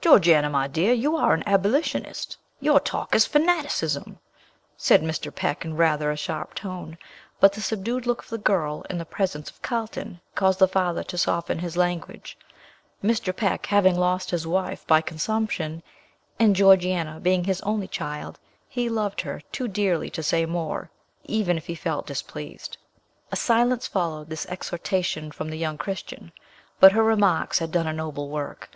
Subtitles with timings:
[0.00, 4.18] "Georgiana, my dear, you are an abolitionist; your talk is fanaticism,"
[4.74, 5.30] said Mr.
[5.34, 6.96] Peck in rather a sharp tone;
[7.40, 11.02] but the subdued look of the girl, and the presence of Carlton, caused the father
[11.02, 12.38] to soften his language.
[13.04, 13.36] Mr.
[13.36, 15.82] Peck having lost his wife by consumption,
[16.38, 20.90] and Georgiana being his only child, he loved her too dearly to say more,
[21.24, 22.78] even if he felt displeased.
[23.30, 26.32] A silence followed this exhortation from the young Christian.
[26.78, 28.66] But her remarks had done a noble work.